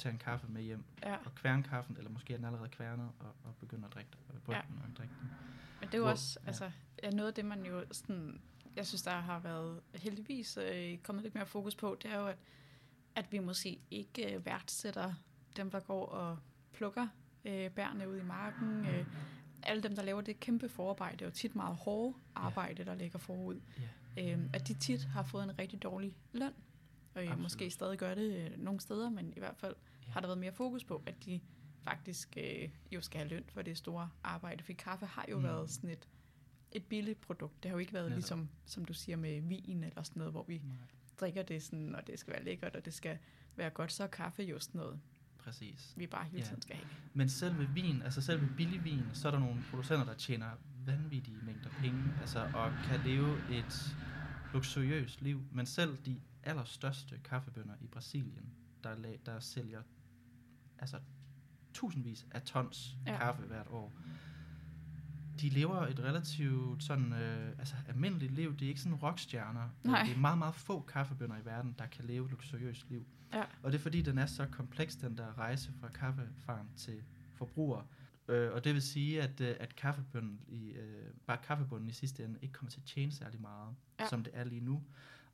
[0.00, 1.16] tage en kaffe med hjem Ja.
[1.24, 4.54] og kværne kaffen, eller måske er den allerede kværnet, og, og begynde at drikke øh,
[4.54, 4.60] Ja.
[4.68, 5.30] den og drikke den.
[5.80, 6.46] Men det er jo Hvor- også ja.
[6.46, 6.70] altså,
[7.02, 8.40] ja, noget af det, man jo sådan,
[8.76, 12.26] jeg synes, der har været heldigvis øh, kommet lidt mere fokus på, det er jo,
[12.26, 12.36] at,
[13.14, 15.14] at vi måske ikke øh, værdsætter
[15.56, 16.38] dem, der går og
[16.72, 17.08] plukker
[17.44, 18.86] øh, bærne ude i marken.
[18.86, 19.06] Øh,
[19.62, 23.60] alle dem, der laver det kæmpe forarbejde, jo tit meget hårde arbejde, der ligger forud.
[24.16, 24.32] Ja.
[24.32, 26.52] Øh, at de tit har fået en rigtig dårlig løn.
[27.14, 27.42] Og Absolut.
[27.42, 29.74] måske stadig gør det øh, nogle steder, men i hvert fald
[30.06, 30.12] Ja.
[30.12, 31.40] har der været mere fokus på, at de
[31.84, 34.64] faktisk øh, jo skal have løn for det store arbejde.
[34.64, 35.42] For kaffe har jo Mm.
[35.44, 36.08] været sådan et,
[36.72, 37.62] et billigt produkt.
[37.62, 38.16] Det har jo ikke været Netop.
[38.16, 40.76] ligesom, som du siger, med vin eller sådan noget, hvor vi Nej,
[41.20, 43.18] drikker det sådan, og det skal være lækkert, og det skal
[43.56, 43.92] være godt.
[43.92, 45.00] Så er kaffe jo sådan noget,
[45.38, 45.94] præcis.
[45.96, 46.44] vi bare hele Ja.
[46.44, 46.88] tiden skal have.
[47.14, 50.14] Men selv ved vin, altså selv ved billig vin, så er der nogle producenter, der
[50.14, 50.50] tjener
[50.86, 53.96] vanvittige mængder penge, altså og kan leve et
[54.52, 55.42] luksuriøst liv.
[55.52, 58.52] Men selv de allerstørste kaffebønder i Brasilien,
[58.84, 59.82] der, la- der sælger
[60.78, 61.00] altså
[61.74, 63.16] tusindvis af tons ja.
[63.18, 63.92] Kaffe hvert år,
[65.40, 68.52] de lever et relativt sådan, øh, altså almindeligt liv.
[68.56, 69.68] Det er ikke sådan rockstjerner.
[69.84, 70.02] Nej.
[70.04, 73.06] Det er meget, meget få kaffebønder i verden, der kan leve et luksuriøst liv.
[73.32, 73.44] Ja.
[73.62, 77.02] Og det er fordi, den er så kompleks, den der rejse fra kaffefarm til
[77.34, 77.82] forbruger.
[78.28, 82.24] Øh, og det vil sige, at, øh, at kaffebunden i, øh, bare kaffebunden i sidste
[82.24, 83.74] ende ikke kommer til at tjene særlig meget.
[84.00, 84.08] Ja.
[84.08, 84.82] som det er lige nu.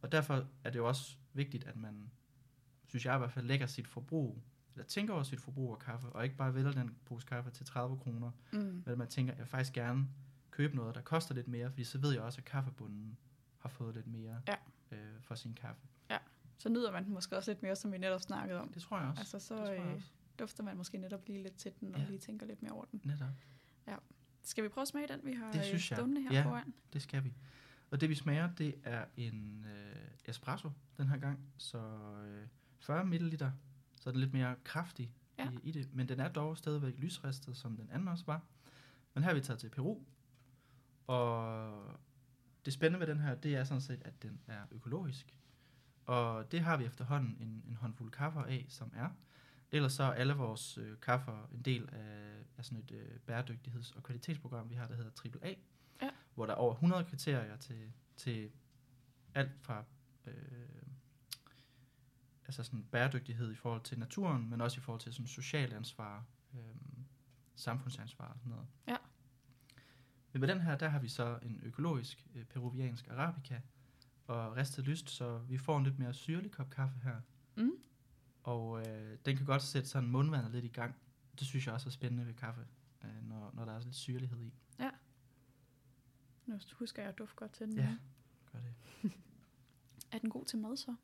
[0.03, 2.11] Og derfor er det jo også vigtigt, at man,
[2.87, 4.43] synes jeg i hvert fald, lægger sit forbrug,
[4.75, 7.67] eller tænker over sit forbrug af kaffe, og ikke bare vælger den pose kaffe til
[7.67, 8.59] 30 kroner, Mm.
[8.59, 10.07] men at man tænker, at jeg vil faktisk gerne
[10.51, 13.17] købe noget, der koster lidt mere, fordi så ved jeg også, at kaffebunden
[13.59, 14.55] har fået lidt mere Ja.
[14.97, 15.83] øh, for sin kaffe.
[16.59, 18.73] Så nyder man den måske også lidt mere, som vi netop snakkede om.
[18.73, 19.21] Det tror jeg også.
[19.21, 20.07] Altså, så det øh, også.
[20.39, 22.07] dufter man måske netop lige lidt til den, og Ja.
[22.07, 23.01] lige tænker lidt mere over den.
[23.05, 23.29] Netop.
[24.43, 25.97] Skal vi prøve at smage den, vi har Det øh, synes jeg.
[25.97, 26.43] stående her Ja.
[26.45, 26.75] foran?
[26.93, 27.35] Det skal vi.
[27.91, 31.41] Og det vi smager, det er en øh, espresso den her gang.
[31.59, 31.79] Så
[32.27, 32.47] øh,
[32.81, 33.39] 40 ml,
[34.01, 35.51] så er den lidt mere kraftig Ja.
[35.51, 35.95] i, i det.
[35.95, 38.43] Men den er dog stadigvæk lysristet, som den anden også var.
[39.15, 39.99] Men her er vi taget til Peru.
[41.07, 41.99] Og
[42.65, 45.35] det spændende ved den her, det er sådan set, at den er økologisk.
[46.07, 49.09] Og det har vi efterhånden en, en håndfuld kaffer af, som er.
[49.73, 53.97] Ellers så er alle vores øh, kaffer en del af, af sådan et øh, bæredygtigheds-
[53.97, 55.55] og kvalitetsprogram, vi har, der hedder AAA.
[56.37, 56.39] Ja.
[56.39, 58.51] Hvor der er over 100 kriterier til, til
[59.35, 59.85] alt fra
[60.27, 60.33] øh,
[62.45, 66.25] altså sådan bæredygtighed i forhold til naturen, men også i forhold til sådan socialt ansvar,
[66.55, 66.61] øh,
[67.55, 68.67] samfundsansvar og sådan noget.
[68.89, 68.97] Ja.
[70.33, 73.61] Men med den her, der har vi så en økologisk øh, peruviansk arabica
[74.27, 77.21] og ristet lyst, så vi får en lidt mere syrlig kop kaffe her.
[77.57, 77.73] Mm.
[78.43, 80.95] Og øh, den kan godt sætte sådan mundvandet lidt i gang.
[81.39, 82.67] Det synes jeg også er spændende ved kaffe,
[83.05, 84.55] øh, når, når der er lidt syrlighed i.
[86.57, 87.77] Nu husker jeg at dufte godt til den.
[87.77, 87.97] Ja.
[88.53, 88.75] Gør det.
[90.13, 90.95] Er den god til mad så?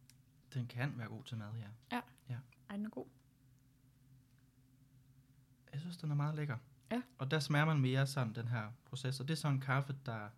[0.55, 1.97] Den kan være god til mad, ja.
[2.69, 3.07] Ej, den er god.
[5.73, 6.57] Jeg synes, den er meget lækker.
[6.91, 7.03] Ja.
[7.19, 9.21] Og der smager man mere sådan den her proces.
[9.21, 10.29] Og det er sådan en kaffe, der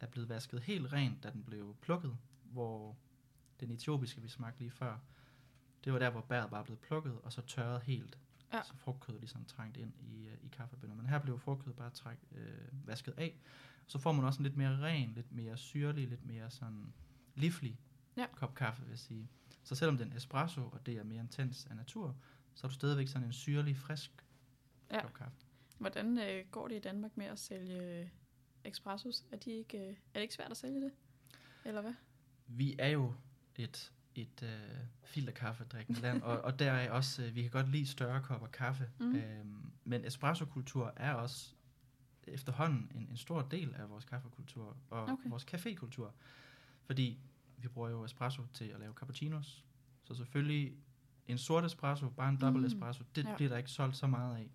[0.00, 2.16] er blevet vasket helt rent, da den blev plukket.
[2.42, 2.96] Hvor
[3.60, 4.98] den etiopiske, vi smagte lige før,
[5.84, 8.18] det var der, hvor bæret bare blev plukket, og så tørret helt.
[8.52, 8.62] Ja.
[8.62, 10.96] Så frugtkødet ligesom trængt ind i, øh, i kaffebønder.
[10.96, 13.40] Men her blev frugtkødet bare træk, øh, vasket af.
[13.86, 16.92] Så får man også en lidt mere ren, lidt mere syrlig, lidt mere sådan
[17.34, 17.80] livlig
[18.16, 18.26] Ja.
[18.32, 19.28] kop kaffe, vil jeg sige.
[19.64, 22.16] Så selvom det er en espresso, og det er mere intens af natur,
[22.54, 24.10] så er du stadigvæk sådan en syrlig, frisk
[24.90, 25.00] Ja.
[25.02, 25.36] kop kaffe.
[25.78, 28.08] Hvordan øh, går det i Danmark med at sælge øh,
[28.64, 29.24] espressos?
[29.32, 30.92] Er, de ikke, øh, er det ikke svært at sælge det?
[31.64, 31.94] Eller hvad?
[32.46, 33.14] Vi er jo
[33.56, 37.86] et, et øh, filterkaffedrikkende land, og, og der er også, øh, vi kan godt lide
[37.86, 39.16] større kopper kaffe, mm.
[39.16, 41.54] øhm, men espressokultur er også
[42.26, 45.28] efterhånden en, en stor del af vores kaffekultur og Okay.
[45.30, 46.10] vores cafékultur,
[46.84, 47.18] fordi
[47.58, 49.64] vi bruger jo espresso til at lave cappuccinos,
[50.04, 50.76] så selvfølgelig
[51.28, 52.66] en sort espresso, bare en dobbelt Mm.
[52.66, 53.36] espresso, det Ja.
[53.36, 54.50] bliver der ikke solgt så meget af,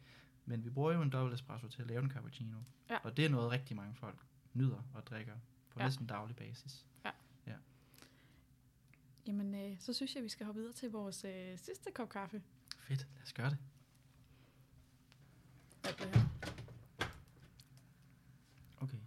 [0.46, 2.58] men vi bruger jo en dobbelt espresso til at lave en cappuccino,
[2.90, 2.98] Ja.
[3.04, 5.34] og det er noget rigtig mange folk nyder og drikker
[5.70, 5.84] på Ja.
[5.84, 5.88] ja.
[5.90, 6.86] næsten daglig basis.
[9.28, 12.42] Jamen, øh, så synes jeg, vi skal hoppe videre til vores øh, sidste kop kaffe.
[12.78, 13.58] Fedt, lad os gøre det.
[15.86, 16.28] Her?
[18.82, 18.98] Okay.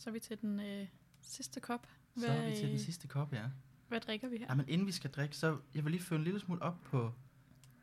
[0.00, 0.86] Så er vi til den øh,
[1.20, 1.86] sidste kop.
[2.16, 3.44] Så er vi til øh, den sidste kop, ja.
[3.88, 4.46] Hvad drikker vi her?
[4.48, 4.54] ja.
[4.54, 7.12] men inden vi skal drikke, så jeg vil lige føre en lille smule op på,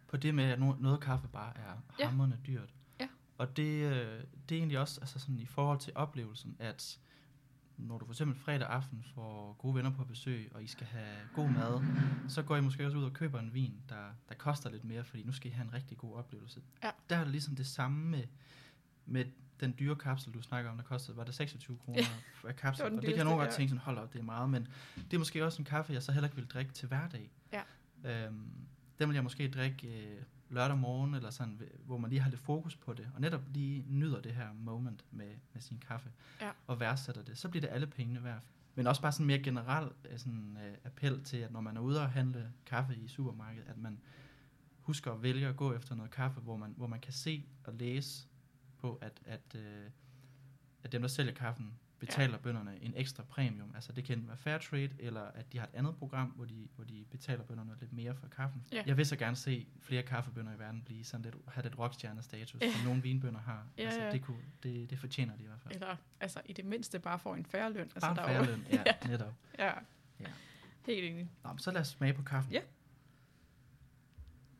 [0.07, 2.11] på det med, at no- noget kaffe bare er Ja.
[2.47, 2.73] dyrt.
[2.99, 3.07] Ja.
[3.37, 6.99] Og det, øh, det er egentlig også altså sådan i forhold til oplevelsen, at
[7.77, 11.17] når du for eksempel fredag aften får gode venner på besøg, og I skal have
[11.33, 11.83] god mad,
[12.29, 15.03] så går I måske også ud og køber en vin, der, der koster lidt mere,
[15.03, 16.61] fordi nu skal I have en rigtig god oplevelse.
[16.83, 16.89] Ja.
[17.09, 18.23] Der er det ligesom det samme med,
[19.05, 19.25] med
[19.59, 22.07] den dyre kapsel, du snakker om, der kostede, var det 26 kroner Ja.
[22.35, 22.85] for kapsel?
[22.85, 23.55] Det og det kan nogen godt ja.
[23.55, 26.03] tænke sådan, hold op, det er meget, men det er måske også en kaffe, jeg
[26.03, 27.31] så heller ikke vil drikke til hverdag.
[27.53, 27.61] Ja.
[28.25, 28.51] Øhm,
[28.99, 32.41] den vil jeg måske drikke øh, lørdag morgen, eller sådan, hvor man lige har lidt
[32.41, 36.09] fokus på det, og netop lige nyder det her moment med, med sin kaffe,
[36.41, 36.49] Ja.
[36.67, 38.41] og værdsætter det, så bliver det alle pengene værd.
[38.75, 41.81] Men også bare sådan mere generelt øh, sådan, øh, appel til, at når man er
[41.81, 43.99] ude og handle kaffe i supermarkedet, at man
[44.81, 47.73] husker at vælge at gå efter noget kaffe, hvor man, hvor man kan se og
[47.73, 48.27] læse
[48.77, 49.89] på, at, at, øh,
[50.83, 52.37] at dem, der sælger kaffen, betaler ja.
[52.37, 53.71] bønderne en ekstra premium.
[53.75, 56.67] Altså det kan være fair trade, eller at de har et andet program, hvor de,
[56.75, 58.63] hvor de betaler bønderne lidt mere for kaffen.
[58.71, 58.83] Ja.
[58.85, 62.61] Jeg vil så gerne se flere kaffebønder i verden blive sådan lidt, have lidt rockstjerne-status,
[62.61, 62.71] Ja.
[62.71, 63.67] som nogle vinbønder har.
[63.77, 65.73] Ja, altså, det, kunne, det, det fortjener de i hvert fald.
[65.75, 67.81] Eller altså i det mindste bare får en færre løn.
[67.95, 69.07] Altså, Bare en fair løn, ja, Ja.
[69.07, 69.33] netop.
[69.59, 69.71] Ja.
[70.19, 70.25] Ja.
[70.85, 71.29] Helt enig.
[71.43, 72.53] Nå, så lad os smage på kaffen.
[72.53, 72.61] Ja.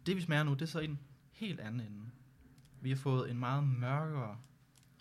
[0.06, 1.00] Det vi smager nu, det er så en
[1.32, 2.06] helt anden ende.
[2.82, 4.38] Vi har fået en meget mørkere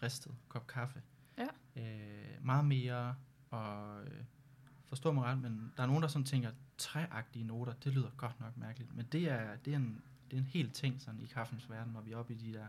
[0.03, 1.03] ristet kop kaffe.
[1.39, 1.47] Ja.
[1.83, 3.15] Øh, meget mere,
[3.51, 4.25] og øh,
[4.85, 8.41] forstå mig ret, men der er nogen, der sådan tænker, træagtige noter, det lyder godt
[8.41, 8.97] nok mærkeligt.
[8.97, 11.93] Men det er, det er, en, det er en helt ting sådan i kaffens verden,
[11.93, 12.67] når vi er oppe i de der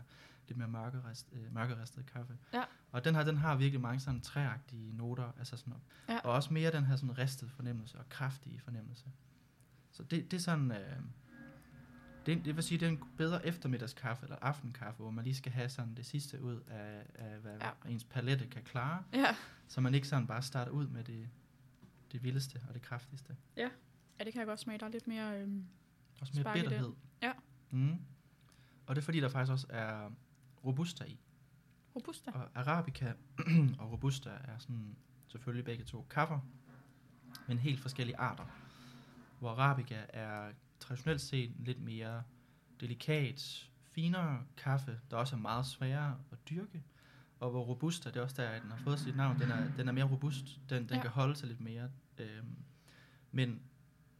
[0.48, 2.38] lidt mere mørkerist, øh, mørkeristede kaffe.
[2.54, 2.62] Ja.
[2.92, 5.74] Og den her, den har virkelig mange sådan træagtige noter, altså sådan,
[6.08, 6.18] Ja.
[6.24, 9.04] og også mere den her sådan ristet fornemmelse og kraftige fornemmelse.
[9.90, 10.96] Så det, det er sådan, øh,
[12.28, 15.52] det, det vil sige, det er en bedre eftermiddagskaffe eller aftenkaffe, hvor man lige skal
[15.52, 17.66] have sådan det sidste ud af, af hvad Ja.
[17.84, 17.90] ja.
[17.90, 19.36] ens palette kan klare, Ja.
[19.68, 21.28] så man ikke sådan bare starter ud med det,
[22.12, 23.36] det vildeste og det kraftigste.
[23.56, 23.68] ja,
[24.18, 24.78] det kan jeg godt smage.
[24.78, 25.40] Der er lidt mere...
[25.40, 25.64] Øhm,
[26.20, 26.92] Også mere bitterhed.
[27.22, 27.32] Ja.
[27.70, 27.96] Mm.
[28.86, 30.10] Og det er fordi, der faktisk også er
[30.64, 31.18] robusta i.
[31.96, 32.30] robusta.
[32.30, 33.12] Og arabica
[33.80, 34.96] og robusta er sådan
[35.28, 36.40] selvfølgelig begge to kaffer,
[37.48, 38.44] men helt forskellige arter.
[39.38, 42.22] Hvor arabica er traditionelt set lidt mere
[42.80, 46.82] delikat, finere kaffe, der også er meget sværere at dyrke.
[47.40, 49.70] Og hvor robusta, det er også der, at den har fået sit navn, den er,
[49.76, 51.02] den er mere robust, den, den Ja.
[51.02, 51.90] kan holde sig lidt mere.
[52.18, 52.56] Øhm,
[53.32, 53.60] men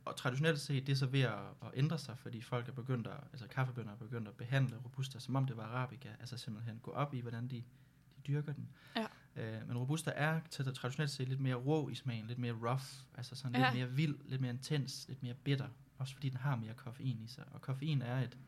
[0.04, 3.06] og traditionelt set, det er så ved at, at ændre sig, fordi folk er begyndt
[3.06, 6.78] at, altså kaffebønder er begyndt at behandle robusta, som om det var arabica, altså simpelthen
[6.78, 8.68] gå op i, hvordan de, de dyrker den.
[8.96, 9.06] Ja.
[9.36, 12.84] Øh, men robusta er til traditionelt set lidt mere rå i smagen, lidt mere rough,
[13.14, 13.70] altså sådan Ja.
[13.70, 17.20] lidt mere vild, lidt mere intens, lidt mere bitter, også fordi den har mere koffein
[17.22, 17.44] i sig.
[17.52, 18.38] Og koffein er et,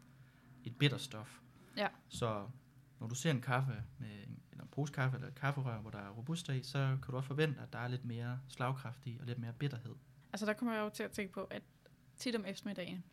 [0.64, 1.40] et bitterstof.
[1.76, 1.88] Ja.
[2.08, 2.48] Så
[3.00, 5.90] når du ser en kaffe, med en, eller en pose kaffe eller et kafferør, hvor
[5.90, 9.06] der er robusta i, så kan du også forvente, at der er lidt mere slagkraft
[9.06, 9.94] i, og lidt mere bitterhed.
[10.32, 11.62] Altså der kommer jeg jo til at tænke på, at
[12.16, 13.04] tit om eftermiddagen,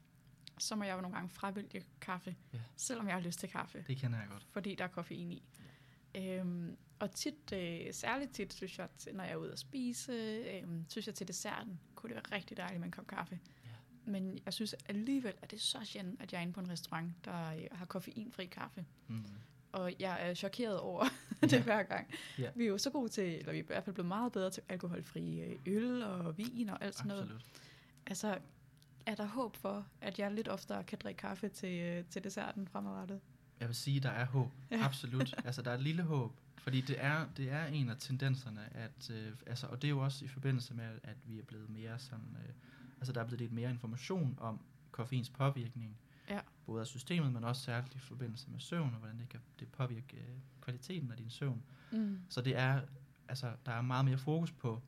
[0.60, 2.60] så må jeg jo nogle gange fravælge kaffe, Ja.
[2.76, 4.48] selvom jeg har lyst til kaffe, Det kender jeg godt.
[4.52, 5.44] fordi der er koffein i.
[6.16, 10.64] Øhm, og tit, øh, særligt tit, synes jeg, når jeg er ude at spise, øh,
[10.90, 13.40] synes jeg til desserten, kunne det være rigtig dejligt med en kop kaffe.
[14.08, 14.12] Ja.
[14.12, 16.70] Men jeg synes alligevel, at det er så sjældent, at jeg er inde på en
[16.70, 18.86] restaurant, der øh, har koffeinfri kaffe.
[19.08, 19.24] Mm.
[19.72, 21.06] Og jeg er chokeret over
[21.42, 21.48] Ja.
[21.48, 22.08] det hver gang.
[22.40, 22.50] Ja.
[22.56, 24.50] Vi er jo så gode til, eller vi er i hvert fald blevet meget bedre
[24.50, 27.22] til alkoholfri øh, øl og vin og alt sådan noget.
[27.22, 27.46] Absolut.
[28.06, 28.38] Altså,
[29.06, 32.68] er der håb for, at jeg lidt oftere kan drikke kaffe til, øh, til desserten
[32.68, 33.20] fremadrettet?
[33.60, 34.52] Jeg vil sige, der er håb.
[34.72, 34.76] Ja.
[34.78, 34.86] Ja.
[34.86, 35.34] Absolut.
[35.46, 36.32] altså, der er et lille håb.
[36.58, 40.00] Fordi det er, det er en af tendenserne, at, øh, altså, og det er jo
[40.00, 42.54] også i forbindelse med, at vi er blevet mere sådan, øh,
[42.98, 44.60] altså der er blevet lidt mere information om
[44.92, 45.98] koffeins påvirkning.
[46.30, 46.40] Ja.
[46.66, 49.68] Både af systemet, men også særligt i forbindelse med søvn, og hvordan det kan det
[49.68, 51.64] påvirke øh, kvaliteten af din søvn.
[51.92, 52.22] Mm.
[52.30, 52.82] Så det er,
[53.28, 54.80] altså, der er meget mere fokus på at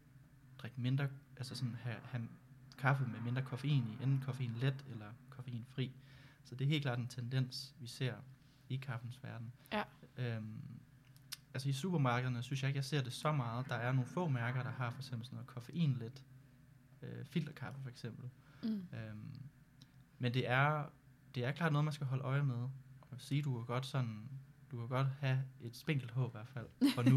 [0.58, 2.28] drikke mindre, altså sådan have, have
[2.78, 5.92] kaffe med mindre koffein i, enten koffein let eller koffeinfri.
[6.44, 8.14] Så det er helt klart en tendens, vi ser
[8.70, 9.54] i kaffens verden.
[9.74, 9.84] Ja.
[10.18, 10.62] Øhm,
[11.54, 13.70] altså i supermarkederne synes jeg ikke, jeg ser det så meget.
[13.70, 16.24] Der er nogle få mærker, der har for eksempel sådan noget koffeinlet
[17.02, 18.30] øh, filterkaffe for eksempel.
[18.64, 18.70] Mm.
[18.94, 19.32] Øhm,
[20.20, 20.84] men det er,
[21.36, 22.68] det er klart noget, man skal holde øje med.
[23.12, 24.30] Og sige, du kan godt sådan,
[24.72, 27.16] du kan godt have et spinkelt håb i hvert fald for nu.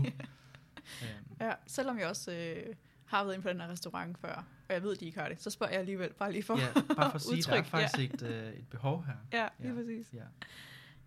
[1.03, 4.35] øhm, Ja, selvom jeg også øh, har været inde på den her restaurant før,
[4.69, 6.73] og jeg ved, de ikke har det, så spørger jeg alligevel bare lige for ja,
[6.95, 9.15] bare for at sige, der er udtryk, faktisk et, øh, et behov her.
[9.33, 9.75] Ja, lige Ja.
[9.81, 10.15] præcis.
[10.15, 10.25] Ja,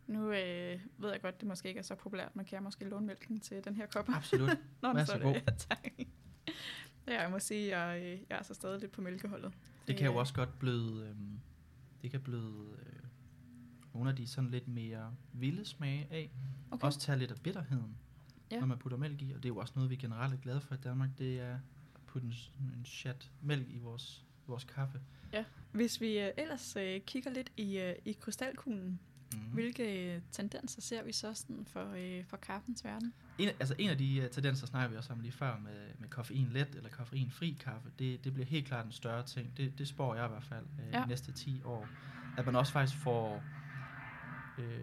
[0.07, 2.85] Nu øh, ved jeg godt, det måske ikke er så populært, men kan jeg måske
[2.85, 4.09] låne mælken til den her kop?
[4.09, 4.49] absolut.
[4.81, 5.33] Nå, Vær så så god.
[5.33, 5.87] Ja, tak.
[7.07, 9.53] Ja, jeg må sige, at jeg, øh, jeg er så stadig lidt på mælkeholdet.
[9.87, 11.39] Det kan jo Øh, også godt bløde, øhm,
[12.01, 12.99] det kan bløde øh,
[13.93, 16.31] nogle af de sådan lidt mere vilde smage af.
[16.71, 16.85] Okay.
[16.85, 17.97] Også tage lidt af bitterheden,
[18.51, 18.55] Ja.
[18.55, 18.59] ja.
[18.59, 19.31] når man putter mælk i.
[19.31, 21.09] Og det er jo også noget, vi generelt er glade for i Danmark.
[21.17, 21.53] Det er
[21.95, 22.33] at putte en,
[22.79, 25.01] en chat mælk i vores, vores kaffe.
[25.71, 28.99] Hvis vi øh, ellers øh, kigger lidt i, øh, i krystalkuglen,
[29.33, 29.39] Mm.
[29.39, 33.13] hvilke øh, tendenser ser vi så sådan for, øh, for kaffens verden?
[33.37, 36.09] En, altså en af de uh, tendenser snakker vi også om lige før med, med
[36.09, 37.89] koffein let eller koffeinfri kaffe.
[37.99, 39.57] Det, det bliver helt klart en større ting.
[39.57, 41.01] Det, det spår jeg i hvert fald uh, Ja.
[41.03, 41.87] de næste 10 år.
[42.37, 43.43] At man også faktisk får...
[44.57, 44.79] Øh,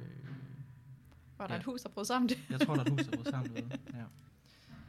[1.38, 1.61] Var der Ja.
[1.61, 2.38] et hus, der brød sammen det?
[2.50, 3.72] jeg tror, der er et hus, der er sammen.
[3.94, 4.05] Ja.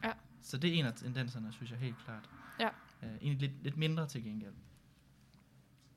[0.03, 0.11] Ja.
[0.41, 2.29] Så det er en af tendenserne, synes jeg helt klart.
[2.59, 2.67] Ja.
[3.01, 4.53] Uh, egentlig lidt, lidt mindre til gengæld.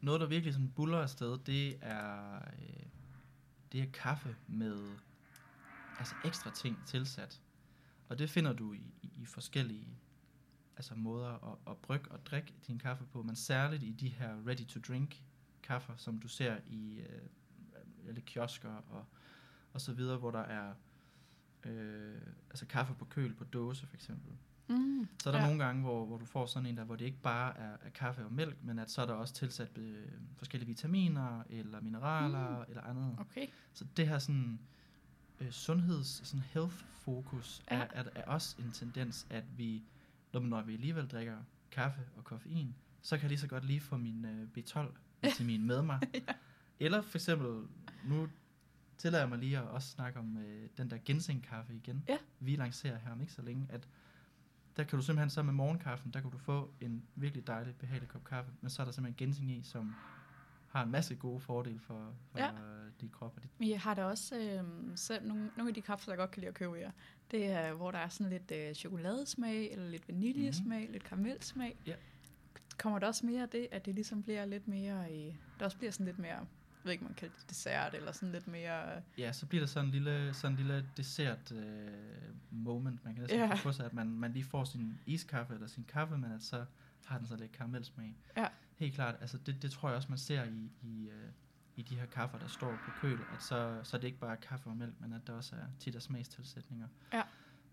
[0.00, 2.75] noget, der virkelig sådan buller afsted, det er, øh,
[3.72, 4.96] det er kaffe med
[5.98, 7.40] altså ekstra ting tilsat.
[8.09, 9.98] Og det finder du i, i, i forskellige
[10.76, 14.37] altså måder at, at brygge og drikke din kaffe på, men særligt i de her
[14.46, 15.22] ready-to-drink
[15.62, 17.29] kaffer, som du ser i øh,
[18.09, 19.05] alle kiosker og,
[19.72, 20.74] og så videre, hvor der er
[21.64, 24.33] øh, altså kaffe på køl på dåse for eksempel.
[24.68, 25.09] Mm.
[25.22, 25.46] Så er der Ja.
[25.46, 27.90] nogle gange, hvor, hvor du får sådan en der, hvor det ikke bare er, er
[27.94, 32.57] kaffe og mælk, men at så er der også tilsat øh, forskellige vitaminer, eller mineraler,
[32.59, 32.64] mm.
[32.68, 33.16] eller andet.
[33.18, 33.46] Okay.
[33.72, 34.59] Så det her sådan
[35.40, 37.76] øh, sundheds, sådan health fokus, Ja.
[37.76, 37.83] ja.
[37.83, 39.83] er, er, er også en tendens, at vi,
[40.33, 41.37] når, når vi alligevel drikker
[41.70, 45.83] kaffe og koffein, så kan jeg lige så godt lige få min øh, B12-vitamin med
[45.83, 46.00] mig.
[46.14, 46.33] Ja.
[46.81, 47.62] Eller for eksempel,
[48.05, 48.29] nu
[48.98, 52.05] tillader jeg mig lige at også snakke om øh, den der ginseng-kaffe igen.
[52.09, 52.16] Ja.
[52.40, 53.88] Vi lancerer her om ikke så længe, at
[54.76, 58.08] der kan du simpelthen så med morgenkaffen, der kan du få en virkelig dejlig, behagelig
[58.08, 59.94] kop kaffe, men så er der simpelthen ginseng i, som
[60.68, 62.50] har en masse gode fordele for, for Ja.
[63.00, 66.10] dit krop og dit jeg har da også øh, selv nogle, nogle af de kaffe,
[66.10, 66.90] jeg godt kan lide at købe her.
[67.30, 70.92] Det er, hvor der er sådan lidt øh, chokoladesmag, eller lidt vaniljesmag, mm-hmm.
[70.92, 71.76] lidt karamelsmag.
[71.86, 71.94] Ja.
[72.78, 75.78] Kommer der også mere af det, at det ligesom bliver lidt mere, øh, der også
[75.78, 76.46] bliver sådan lidt mere,
[76.87, 79.85] ved ikke, man kalder det dessert, eller sådan lidt mere, Ja, så bliver der sådan
[79.88, 81.88] en lille, sådan en lille dessert øh,
[82.51, 83.55] moment, man kan næsten Ja.
[83.55, 86.64] få sig, at man, man lige får sin iskaffe eller sin kaffe, men at så
[87.05, 88.16] har den så lidt karamelsmag.
[88.37, 88.46] Ja.
[88.77, 91.29] Helt klart, altså det, det tror jeg også, man ser i, i, øh,
[91.77, 94.37] i de her kaffer, der står på køl, at så, så er det ikke bare
[94.37, 96.88] kaffe og mælk, men at der også er tit er smagstilsætninger.
[97.12, 97.22] Ja.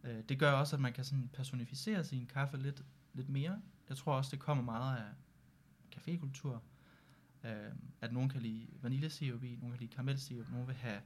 [0.04, 3.62] Øh, det gør også, at man kan sådan personificere sin kaffe lidt, lidt mere.
[3.90, 5.06] Jeg tror også, det kommer meget af
[5.96, 6.60] cafékultur.
[7.44, 11.02] Øh, at nogen kan lide vaniljesirup i, nogen kan lide karamelsirup, nogen vil have en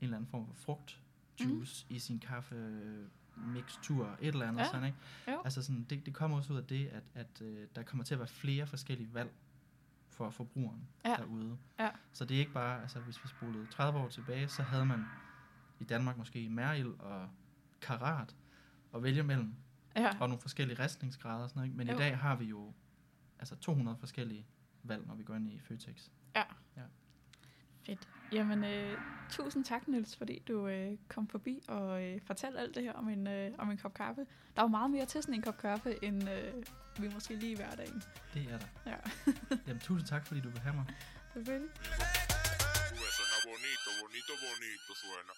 [0.00, 1.96] eller anden form for frugtjuice mm.
[1.96, 2.80] i sin kaffe
[3.36, 4.66] mixtur, et eller andet Ja.
[4.66, 4.98] sådan, ikke?
[5.28, 5.42] Jo.
[5.44, 8.14] Altså sådan, det, det kommer også ud af det, at, at øh, der kommer til
[8.14, 9.30] at være flere forskellige valg
[10.10, 11.14] for forbrugeren Ja.
[11.18, 11.58] derude.
[11.78, 11.90] Ja.
[12.12, 15.04] Så det er ikke bare, altså hvis vi spolede 30 år tilbage, så havde man
[15.80, 17.28] i Danmark måske Merild og
[17.80, 18.36] Karat
[18.94, 19.54] at vælge mellem,
[19.96, 20.10] ja.
[20.20, 21.76] og nogle forskellige ristningsgrader og sådan noget, ikke?
[21.78, 21.94] Men Jo.
[21.94, 22.72] i dag har vi jo
[23.38, 24.46] altså 200 forskellige
[24.82, 26.08] valg, når vi går ind i Føtex.
[27.86, 28.08] Fedt.
[28.32, 28.98] Jamen, øh,
[29.30, 33.08] tusind tak, Niels, fordi du øh, kom forbi og øh, fortalte alt det her om
[33.08, 34.26] en, øh, om en kop kaffe.
[34.56, 36.54] Der er jo meget mere til sådan en kop kaffe, end øh,
[36.98, 38.02] vi måske lige i hverdagen.
[38.34, 38.66] Det er der.
[38.86, 38.96] Ja,
[39.66, 40.86] Jamen tusind tak, fordi du vil have mig.
[41.32, 41.70] selvfølgelig.
[43.16, 45.34] Suena bonito, bonito, bonito suena.